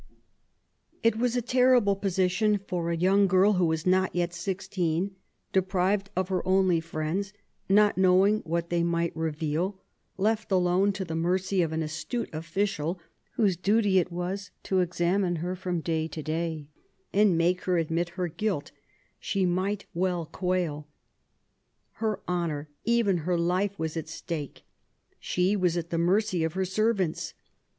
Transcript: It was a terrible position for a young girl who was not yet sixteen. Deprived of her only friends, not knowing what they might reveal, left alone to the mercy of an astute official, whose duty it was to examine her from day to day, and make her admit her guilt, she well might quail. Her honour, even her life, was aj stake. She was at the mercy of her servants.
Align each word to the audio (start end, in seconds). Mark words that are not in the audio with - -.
It 1.03 1.15
was 1.17 1.35
a 1.35 1.43
terrible 1.43 1.95
position 1.95 2.57
for 2.57 2.89
a 2.89 2.97
young 2.97 3.27
girl 3.27 3.53
who 3.53 3.67
was 3.67 3.85
not 3.85 4.15
yet 4.15 4.33
sixteen. 4.33 5.15
Deprived 5.53 6.09
of 6.15 6.29
her 6.29 6.41
only 6.43 6.79
friends, 6.79 7.33
not 7.69 7.99
knowing 7.99 8.39
what 8.39 8.71
they 8.71 8.81
might 8.81 9.15
reveal, 9.15 9.79
left 10.17 10.51
alone 10.51 10.91
to 10.93 11.05
the 11.05 11.13
mercy 11.13 11.61
of 11.61 11.71
an 11.71 11.83
astute 11.83 12.31
official, 12.33 12.99
whose 13.35 13.55
duty 13.55 13.99
it 13.99 14.11
was 14.11 14.49
to 14.63 14.79
examine 14.79 15.35
her 15.35 15.55
from 15.55 15.81
day 15.81 16.07
to 16.07 16.23
day, 16.23 16.65
and 17.13 17.37
make 17.37 17.65
her 17.65 17.77
admit 17.77 18.09
her 18.17 18.27
guilt, 18.27 18.71
she 19.19 19.45
well 19.45 19.53
might 19.53 20.31
quail. 20.31 20.87
Her 21.91 22.21
honour, 22.27 22.69
even 22.85 23.17
her 23.19 23.37
life, 23.37 23.77
was 23.77 23.95
aj 23.95 24.07
stake. 24.07 24.63
She 25.19 25.55
was 25.55 25.77
at 25.77 25.91
the 25.91 25.99
mercy 25.99 26.43
of 26.43 26.53
her 26.53 26.65
servants. 26.65 27.35